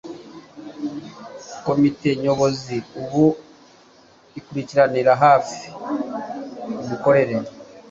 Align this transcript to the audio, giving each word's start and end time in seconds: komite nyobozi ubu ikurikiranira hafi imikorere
komite 1.65 2.09
nyobozi 2.23 2.75
ubu 3.01 3.25
ikurikiranira 4.39 5.11
hafi 5.23 5.59
imikorere 6.83 7.35